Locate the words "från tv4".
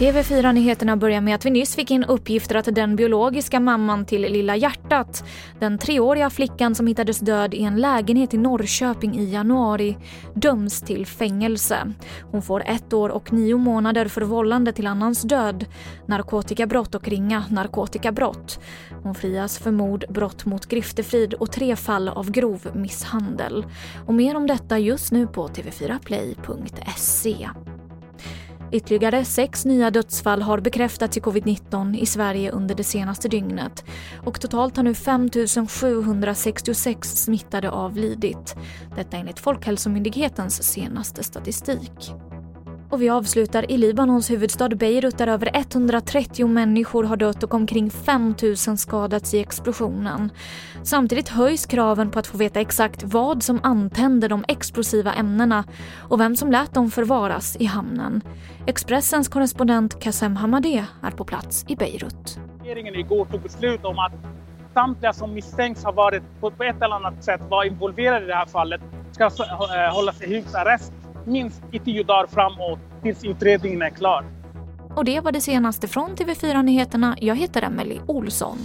75.88-76.62